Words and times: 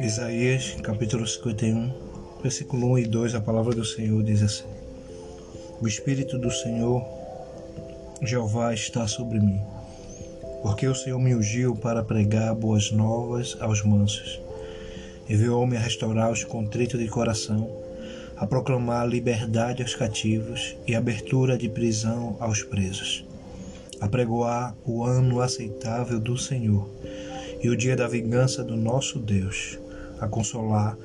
Isaías, 0.00 0.76
capítulo 0.82 1.26
51, 1.26 1.92
versículo 2.42 2.92
1 2.92 2.98
e 2.98 3.06
2, 3.06 3.34
a 3.34 3.40
palavra 3.40 3.74
do 3.74 3.84
Senhor 3.84 4.22
diz 4.22 4.42
assim: 4.42 4.64
O 5.80 5.86
Espírito 5.86 6.38
do 6.38 6.50
Senhor, 6.50 7.06
Jeová, 8.22 8.74
está 8.74 9.06
sobre 9.06 9.38
mim, 9.40 9.60
porque 10.62 10.86
o 10.86 10.94
Senhor 10.94 11.18
me 11.18 11.34
ungiu 11.34 11.76
para 11.76 12.02
pregar 12.02 12.54
boas 12.54 12.90
novas 12.90 13.56
aos 13.60 13.82
mansos. 13.84 14.40
Enviou-me 15.28 15.76
a 15.76 15.80
restaurar 15.80 16.32
os 16.32 16.44
contritos 16.44 16.98
de 16.98 17.08
coração, 17.08 17.70
a 18.36 18.46
proclamar 18.46 19.08
liberdade 19.08 19.82
aos 19.82 19.94
cativos 19.94 20.76
e 20.86 20.94
abertura 20.94 21.56
de 21.56 21.68
prisão 21.68 22.36
aos 22.40 22.62
presos, 22.62 23.24
a 24.00 24.08
pregoar 24.08 24.74
o 24.84 25.04
ano 25.04 25.40
aceitável 25.40 26.18
do 26.18 26.36
Senhor 26.38 26.88
e 27.62 27.68
o 27.68 27.76
dia 27.76 27.94
da 27.94 28.08
vingança 28.08 28.64
do 28.64 28.76
nosso 28.76 29.18
Deus 29.18 29.78
a 30.18 30.26
consolar 30.26 30.96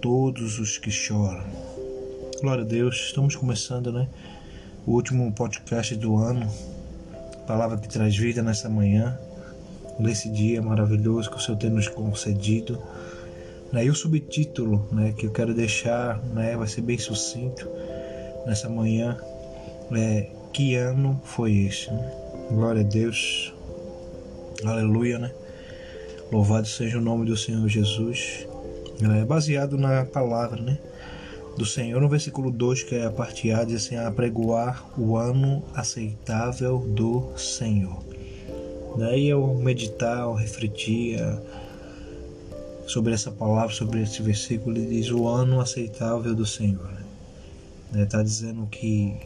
todos 0.00 0.58
os 0.58 0.78
que 0.78 0.90
choram. 0.90 1.44
Glória 2.40 2.64
a 2.64 2.66
Deus, 2.66 2.96
estamos 3.06 3.34
começando, 3.34 3.92
né? 3.92 4.08
O 4.86 4.92
último 4.92 5.32
podcast 5.32 5.96
do 5.96 6.16
ano, 6.16 6.48
palavra 7.46 7.78
que 7.78 7.88
traz 7.88 8.16
vida 8.16 8.42
nessa 8.42 8.68
manhã, 8.68 9.18
nesse 9.98 10.28
dia 10.28 10.62
maravilhoso 10.62 11.30
que 11.30 11.36
o 11.36 11.40
Senhor 11.40 11.58
tem 11.58 11.70
nos 11.70 11.88
concedido. 11.88 12.80
Né? 13.72 13.86
E 13.86 13.90
o 13.90 13.94
subtítulo 13.94 14.86
né, 14.92 15.12
que 15.16 15.26
eu 15.26 15.32
quero 15.32 15.54
deixar 15.54 16.18
né, 16.34 16.56
vai 16.56 16.68
ser 16.68 16.82
bem 16.82 16.98
sucinto 16.98 17.68
nessa 18.46 18.68
manhã 18.68 19.18
é 19.92 20.30
Que 20.52 20.76
ano 20.76 21.20
foi 21.24 21.56
este? 21.56 21.90
Né? 21.90 22.25
Glória 22.50 22.82
a 22.82 22.84
Deus, 22.84 23.52
aleluia, 24.64 25.18
né? 25.18 25.32
Louvado 26.32 26.66
seja 26.66 26.98
o 26.98 27.00
nome 27.00 27.26
do 27.26 27.36
Senhor 27.36 27.68
Jesus 27.68 28.46
é 29.02 29.24
baseado 29.24 29.76
na 29.76 30.04
palavra 30.04 30.62
né, 30.62 30.78
do 31.56 31.66
Senhor. 31.66 32.00
No 32.00 32.08
versículo 32.08 32.50
2, 32.50 32.82
que 32.84 32.94
é 32.94 33.04
a 33.04 33.10
parte 33.10 33.50
A, 33.50 33.64
diz 33.64 33.84
assim: 33.84 33.96
apregoar 33.96 34.88
o 34.98 35.16
ano 35.16 35.62
aceitável 35.74 36.78
do 36.78 37.36
Senhor. 37.36 38.02
Daí 38.96 39.28
eu 39.28 39.54
meditar, 39.54 40.20
eu 40.20 40.32
refletir 40.32 41.18
sobre 42.86 43.12
essa 43.12 43.30
palavra, 43.30 43.74
sobre 43.74 44.02
esse 44.02 44.22
versículo, 44.22 44.76
ele 44.76 44.86
diz: 44.86 45.10
o 45.10 45.28
ano 45.28 45.60
aceitável 45.60 46.34
do 46.34 46.46
Senhor. 46.46 46.96
Está 47.94 48.18
né, 48.18 48.24
dizendo 48.24 48.66
que 48.66 49.16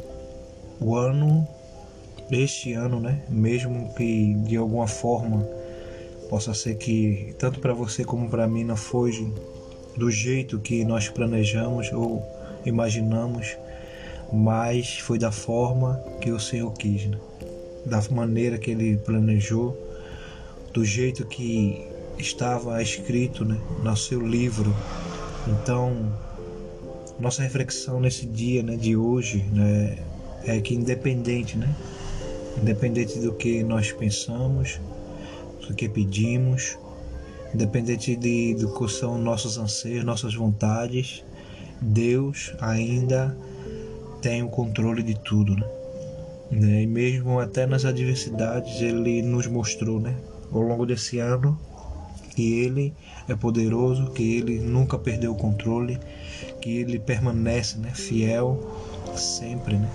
o 0.81 0.97
ano, 0.97 1.47
este 2.31 2.73
ano, 2.73 3.01
né, 3.01 3.23
mesmo 3.29 3.93
que 3.95 4.35
de 4.35 4.57
alguma 4.57 4.87
forma 4.87 5.47
possa 6.29 6.55
ser 6.55 6.77
que 6.77 7.35
tanto 7.39 7.59
para 7.59 7.75
você 7.75 8.05
como 8.05 8.31
para 8.31 8.47
mim 8.47 8.63
não 8.63 8.77
foi 8.77 9.33
do 9.97 10.11
jeito 10.11 10.59
que 10.61 10.85
nós 10.85 11.09
planejamos 11.09 11.93
ou 11.93 12.23
imaginamos, 12.65 13.57
mas 14.33 14.99
foi 14.99 15.19
da 15.19 15.33
forma 15.33 16.03
que 16.21 16.31
o 16.31 16.39
Senhor 16.39 16.73
quis, 16.73 17.07
né? 17.07 17.19
da 17.85 18.01
maneira 18.11 18.59
que 18.59 18.71
Ele 18.71 18.97
planejou, 18.97 19.77
do 20.73 20.85
jeito 20.85 21.27
que 21.27 21.85
estava 22.19 22.81
escrito 22.83 23.45
né? 23.45 23.59
no 23.83 23.97
seu 23.97 24.25
livro. 24.25 24.75
Então, 25.49 26.13
nossa 27.19 27.43
reflexão 27.43 28.01
nesse 28.01 28.27
dia 28.27 28.63
né, 28.63 28.77
de 28.77 28.97
hoje 28.97 29.45
né, 29.53 29.99
é 30.45 30.61
que 30.61 30.75
independente, 30.75 31.57
né? 31.59 31.75
Independente 32.63 33.19
do 33.19 33.33
que 33.33 33.63
nós 33.63 33.93
pensamos, 33.93 34.81
do 35.67 35.75
que 35.75 35.89
pedimos, 35.89 36.79
independente 37.55 38.15
de, 38.17 38.55
do 38.55 38.73
que 38.75 38.89
são 38.89 39.19
nossos 39.19 39.59
anseios, 39.59 40.05
nossas 40.05 40.35
vontades, 40.35 41.25
Deus 41.81 42.53
ainda 42.61 43.37
tem 44.21 44.43
o 44.43 44.49
controle 44.49 45.03
de 45.03 45.19
tudo, 45.19 45.57
né? 45.57 45.67
né? 46.51 46.83
E 46.83 46.87
mesmo 46.87 47.39
até 47.39 47.67
nas 47.67 47.85
adversidades, 47.85 48.81
Ele 48.81 49.23
nos 49.23 49.47
mostrou, 49.47 50.01
né? 50.01 50.15
Ao 50.53 50.61
longo 50.61 50.85
desse 50.85 51.19
ano, 51.19 51.59
que 52.35 52.61
Ele 52.61 52.93
é 53.29 53.35
poderoso, 53.35 54.11
que 54.11 54.37
Ele 54.37 54.59
nunca 54.59 54.99
perdeu 54.99 55.33
o 55.33 55.37
controle, 55.37 55.99
que 56.61 56.79
Ele 56.79 56.99
permanece, 56.99 57.79
né? 57.79 57.93
Fiel 57.95 58.61
sempre, 59.17 59.77
né? 59.77 59.89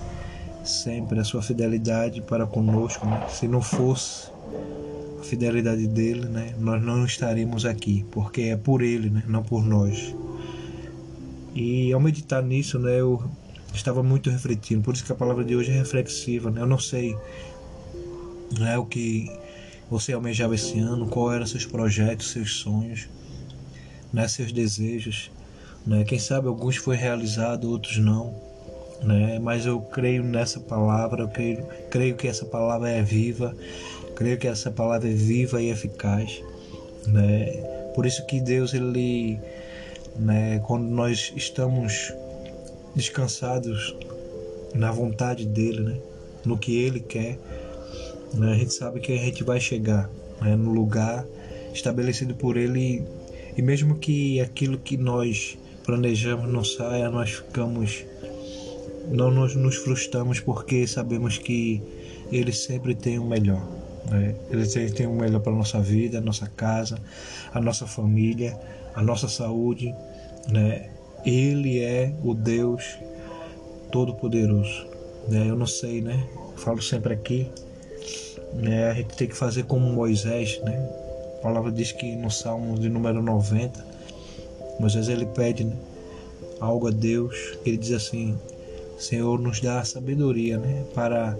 Sempre 0.66 1.20
a 1.20 1.24
sua 1.24 1.42
fidelidade 1.42 2.22
para 2.22 2.46
conosco, 2.46 3.06
né? 3.06 3.28
Se 3.30 3.48
não 3.48 3.62
fosse 3.62 4.36
fidelidade 5.26 5.88
dele, 5.88 6.28
né, 6.28 6.54
nós 6.60 6.82
não 6.82 7.04
estaríamos 7.04 7.66
aqui, 7.66 8.06
porque 8.12 8.44
é 8.44 8.56
por 8.56 8.82
ele, 8.82 9.10
né, 9.10 9.24
não 9.28 9.44
por 9.44 9.66
nós. 9.66 10.16
E 11.54 11.92
ao 11.92 12.00
meditar 12.00 12.44
nisso, 12.44 12.78
né, 12.80 13.00
eu 13.00 13.24
estava 13.74 14.04
muito 14.04 14.30
refletindo, 14.30 14.82
por 14.82 14.94
isso 14.94 15.04
que 15.04 15.12
a 15.12 15.16
palavra 15.16 15.44
de 15.44 15.56
hoje 15.56 15.72
é 15.72 15.74
reflexiva, 15.74 16.50
né? 16.50 16.62
Eu 16.62 16.68
não 16.68 16.80
sei 16.80 17.18
né, 18.58 18.78
o 18.78 18.86
que 18.86 19.30
você 19.90 20.14
almejava 20.14 20.56
esse 20.56 20.80
ano, 20.80 21.08
qual 21.08 21.34
eram 21.34 21.46
seus 21.46 21.66
projetos, 21.66 22.32
seus 22.32 22.56
sonhos, 22.56 23.10
né, 24.14 24.28
seus 24.28 24.52
desejos, 24.52 25.32
né? 25.86 26.04
Quem 26.04 26.20
sabe 26.20 26.48
alguns 26.48 26.78
foi 26.78 26.96
realizado, 26.96 27.70
outros 27.70 27.98
não, 27.98 28.34
né? 29.02 29.40
Mas 29.40 29.66
eu 29.66 29.80
creio 29.82 30.24
nessa 30.24 30.60
palavra, 30.60 31.24
eu 31.24 31.28
creio, 31.28 31.66
creio 31.90 32.16
que 32.16 32.28
essa 32.28 32.46
palavra 32.46 32.90
é 32.90 33.02
viva 33.02 33.56
Creio 34.16 34.38
que 34.38 34.48
essa 34.48 34.72
palavra 34.72 35.10
é 35.10 35.14
viva 35.14 35.62
e 35.62 35.70
eficaz, 35.70 36.42
né? 37.06 37.48
Por 37.94 38.06
isso 38.06 38.26
que 38.26 38.40
Deus 38.40 38.74
ele, 38.74 39.38
né, 40.16 40.60
quando 40.66 40.86
nós 40.86 41.34
estamos 41.36 42.14
descansados 42.96 43.94
na 44.74 44.90
vontade 44.90 45.46
dele, 45.46 45.82
né, 45.82 45.98
no 46.46 46.58
que 46.58 46.78
ele 46.78 47.02
quer, 47.02 47.38
né, 48.34 48.54
a 48.54 48.56
gente 48.56 48.74
sabe 48.74 49.02
que 49.02 49.12
a 49.12 49.18
gente 49.18 49.44
vai 49.44 49.60
chegar 49.60 50.10
né, 50.42 50.56
no 50.56 50.72
lugar 50.72 51.26
estabelecido 51.74 52.36
por 52.36 52.56
ele 52.56 53.04
e 53.58 53.62
mesmo 53.62 53.96
que 53.96 54.40
aquilo 54.40 54.78
que 54.78 54.96
nós 54.96 55.58
planejamos 55.84 56.50
não 56.50 56.64
saia, 56.64 57.10
nós 57.10 57.32
ficamos 57.32 58.06
não 59.10 59.32
nos, 59.32 59.56
nos 59.56 59.76
frustramos 59.76 60.40
porque 60.40 60.88
sabemos 60.88 61.38
que 61.38 61.82
ele 62.32 62.52
sempre 62.52 62.96
tem 62.96 63.20
o 63.20 63.26
melhor. 63.26 63.62
Né? 64.10 64.36
Ele 64.50 64.90
tem 64.92 65.08
o 65.08 65.14
melhor 65.14 65.42
para 65.42 65.52
a 65.52 65.56
nossa 65.56 65.80
vida, 65.80 66.18
a 66.18 66.22
nossa 66.22 66.48
casa, 66.48 66.98
a 67.54 67.62
nossa 67.62 67.86
família, 67.86 68.58
a 68.94 69.02
nossa 69.02 69.28
saúde. 69.28 69.94
Né? 70.50 70.90
Ele 71.26 71.80
é 71.80 72.14
o 72.24 72.34
Deus 72.34 72.98
Todo-Poderoso. 73.92 74.88
Né? 75.28 75.50
Eu 75.50 75.56
não 75.56 75.68
sei, 75.68 76.02
né? 76.02 76.28
Falo 76.58 76.82
sempre 76.82 77.14
aqui. 77.14 77.48
Né? 78.54 78.90
A 78.90 78.94
gente 78.94 79.16
tem 79.16 79.28
que 79.28 79.36
fazer 79.36 79.64
como 79.64 79.92
Moisés. 79.92 80.60
Né? 80.64 80.76
A 81.40 81.42
palavra 81.42 81.72
diz 81.72 81.92
que 81.92 82.16
no 82.16 82.30
Salmo 82.30 82.78
de 82.78 82.90
número 82.90 83.22
90, 83.22 83.86
Moisés 84.80 85.10
ele 85.10 85.26
pede 85.26 85.64
né? 85.64 85.76
algo 86.60 86.88
a 86.88 86.92
Deus. 86.92 87.58
Ele 87.66 87.78
diz 87.78 87.92
assim: 87.92 88.38
Senhor, 88.98 89.40
nos 89.40 89.60
dá 89.60 89.80
a 89.80 89.86
sabedoria 89.86 90.58
né? 90.58 90.86
para 90.94 91.38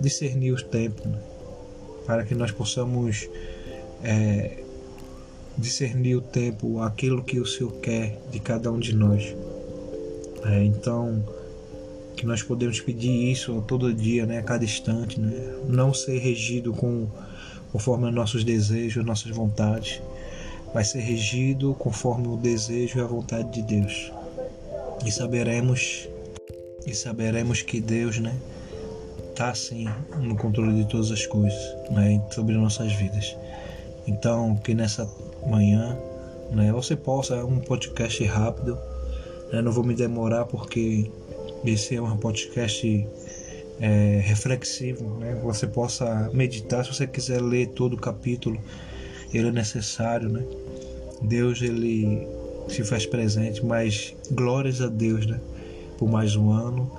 discernir 0.00 0.52
os 0.52 0.62
tempos. 0.62 1.04
Né? 1.06 1.18
para 2.08 2.24
que 2.24 2.34
nós 2.34 2.50
possamos 2.50 3.28
é, 4.02 4.64
discernir 5.58 6.16
o 6.16 6.22
tempo, 6.22 6.80
aquilo 6.80 7.22
que 7.22 7.38
o 7.38 7.44
Senhor 7.44 7.70
quer 7.82 8.18
de 8.32 8.40
cada 8.40 8.72
um 8.72 8.78
de 8.78 8.94
nós. 8.94 9.36
É, 10.46 10.64
então, 10.64 11.22
que 12.16 12.24
nós 12.24 12.42
podemos 12.42 12.80
pedir 12.80 13.30
isso 13.30 13.62
todo 13.68 13.92
dia, 13.92 14.24
né, 14.24 14.38
a 14.38 14.42
cada 14.42 14.64
instante, 14.64 15.20
né? 15.20 15.30
não 15.68 15.92
ser 15.92 16.18
regido 16.18 16.72
com, 16.72 17.06
conforme 17.70 18.06
os 18.06 18.14
nossos 18.14 18.42
desejos, 18.42 19.04
nossas 19.04 19.30
vontades, 19.30 20.00
mas 20.74 20.88
ser 20.88 21.00
regido 21.00 21.74
conforme 21.74 22.26
o 22.26 22.38
desejo 22.38 23.00
e 23.00 23.02
a 23.02 23.06
vontade 23.06 23.52
de 23.52 23.60
Deus. 23.60 24.10
E 25.04 25.12
saberemos 25.12 26.08
e 26.88 26.94
saberemos 26.94 27.60
que 27.62 27.80
Deus, 27.80 28.18
né, 28.18 28.34
está 29.30 29.54
sim 29.54 29.86
no 30.18 30.36
controle 30.36 30.82
de 30.82 30.88
todas 30.88 31.10
as 31.10 31.26
coisas 31.26 31.58
né, 31.90 32.20
sobre 32.30 32.54
nossas 32.56 32.92
vidas. 32.92 33.36
Então, 34.06 34.56
que 34.56 34.74
nessa 34.74 35.08
manhã 35.46 35.96
né, 36.50 36.72
você 36.72 36.96
possa 36.96 37.44
um 37.44 37.60
podcast 37.60 38.24
rápido. 38.24 38.78
Né, 39.52 39.60
não 39.60 39.70
vou 39.70 39.84
me 39.84 39.94
demorar 39.94 40.46
porque 40.46 41.10
esse 41.64 41.94
é 41.94 42.02
um 42.02 42.16
podcast 42.16 43.06
é, 43.80 44.20
reflexivo. 44.24 45.18
Né, 45.18 45.38
você 45.42 45.66
possa 45.66 46.30
meditar. 46.32 46.84
Se 46.84 46.94
você 46.94 47.06
quiser 47.06 47.42
ler 47.42 47.68
todo 47.68 47.94
o 47.94 47.98
capítulo, 47.98 48.58
ele 49.32 49.48
é 49.48 49.52
necessário. 49.52 50.28
Né? 50.28 50.42
Deus 51.20 51.60
ele 51.60 52.26
se 52.68 52.82
faz 52.82 53.06
presente, 53.06 53.64
mas 53.64 54.14
glórias 54.30 54.80
a 54.80 54.88
Deus 54.88 55.26
né, 55.26 55.38
por 55.98 56.08
mais 56.08 56.34
um 56.34 56.50
ano 56.50 56.90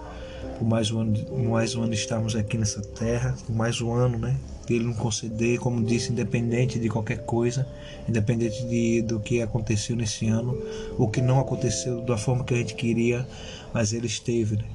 por 0.60 0.68
mais 0.68 0.92
um 0.92 1.00
ano, 1.00 1.50
mais 1.50 1.74
um 1.74 1.84
ano 1.84 1.94
estarmos 1.94 2.36
aqui 2.36 2.58
nessa 2.58 2.82
terra, 2.82 3.34
por 3.46 3.56
mais 3.56 3.80
um 3.80 3.94
ano, 3.94 4.18
né? 4.18 4.36
Ele 4.70 4.84
nos 4.84 4.98
conceder, 4.98 5.58
como 5.58 5.82
disse, 5.84 6.12
independente 6.12 6.78
de 6.78 6.90
qualquer 6.90 7.20
coisa, 7.20 7.66
independente 8.08 8.68
de, 8.68 9.02
do 9.02 9.22
que 9.22 9.42
aconteceu 9.42 9.96
nesse 9.96 10.28
ano, 10.28 10.62
ou 10.98 11.08
que 11.10 11.22
não 11.22 11.40
aconteceu 11.40 12.02
da 12.02 12.18
forma 12.18 12.44
que 12.44 12.54
a 12.54 12.58
gente 12.58 12.76
queria, 12.76 13.26
mas 13.74 13.94
Ele 13.94 14.06
esteve, 14.06 14.58
né? 14.58 14.66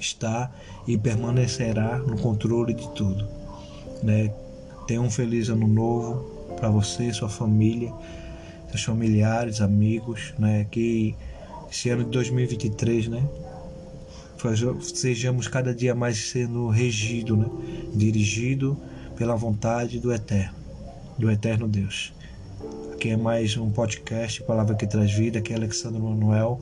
está 0.00 0.50
e 0.88 0.96
permanecerá 0.96 1.98
no 1.98 2.16
controle 2.18 2.72
de 2.72 2.88
tudo, 2.92 3.28
né? 4.02 4.32
Tenha 4.86 5.02
um 5.02 5.10
feliz 5.10 5.50
ano 5.50 5.68
novo 5.68 6.54
para 6.56 6.70
você, 6.70 7.12
sua 7.12 7.28
família, 7.28 7.92
seus 8.70 8.82
familiares, 8.82 9.60
amigos, 9.60 10.32
né? 10.38 10.66
Que 10.70 11.14
esse 11.70 11.90
ano 11.90 12.04
de 12.04 12.10
2023, 12.10 13.08
né? 13.08 13.22
Sejamos 14.80 15.48
cada 15.48 15.74
dia 15.74 15.94
mais 15.94 16.30
sendo 16.30 16.68
regido, 16.68 17.36
né? 17.36 17.46
Dirigido 17.94 18.76
pela 19.16 19.36
vontade 19.36 19.98
do 20.00 20.12
Eterno, 20.12 20.54
do 21.18 21.30
Eterno 21.30 21.68
Deus. 21.68 22.12
Aqui 22.92 23.10
é 23.10 23.16
mais 23.16 23.56
um 23.56 23.70
podcast, 23.70 24.42
Palavra 24.42 24.74
que 24.74 24.86
Traz 24.86 25.12
Vida, 25.12 25.38
aqui 25.38 25.52
é 25.52 25.56
Alexandre 25.56 26.00
Manuel. 26.00 26.60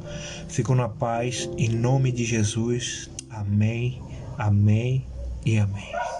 Fico 0.49 0.75
na 0.75 0.89
paz, 0.89 1.49
em 1.57 1.69
nome 1.69 2.11
de 2.11 2.25
Jesus. 2.25 3.09
Amém, 3.31 4.03
amém 4.37 5.05
e 5.47 5.59
amém. 5.59 6.18